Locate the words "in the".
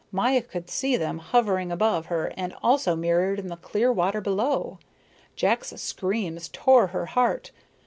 3.37-3.55